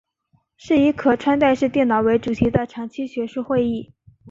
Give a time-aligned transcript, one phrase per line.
[0.57, 3.93] 是以可穿戴式电脑为主题的长期学术会议。